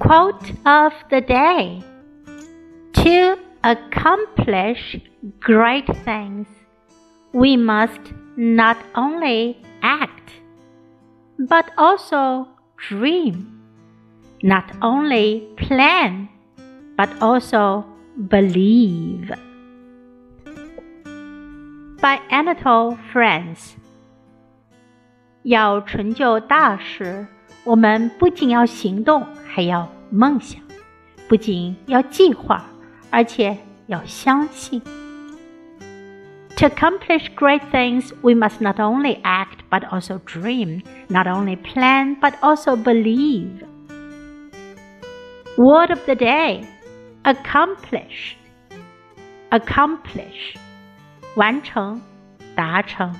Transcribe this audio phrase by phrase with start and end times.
[0.00, 1.82] Quote of the day
[2.94, 4.96] To accomplish
[5.40, 6.46] great things,
[7.32, 8.00] we must
[8.36, 10.30] not only act,
[11.38, 12.46] but also
[12.88, 13.60] dream,
[14.42, 16.28] not only plan,
[16.96, 17.84] but also
[18.28, 19.32] believe.
[22.00, 23.76] By Anatole France.
[25.46, 27.26] 要成就大事，
[27.64, 30.60] 我们不仅要行动，还要梦想；
[31.28, 32.64] 不仅要计划，
[33.10, 34.80] 而且要相信。
[36.56, 42.32] To accomplish great things, we must not only act but also dream, not only plan but
[42.40, 43.62] also believe.
[45.58, 46.64] Word of the day
[47.24, 48.36] accomplish.
[49.50, 50.56] Accomplish.
[51.34, 52.00] 完成，
[52.54, 53.14] 达成。